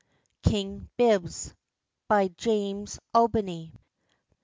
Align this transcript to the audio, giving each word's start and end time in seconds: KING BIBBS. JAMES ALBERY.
KING 0.41 0.89
BIBBS. 0.97 1.53
JAMES 2.35 2.97
ALBERY. 3.13 3.71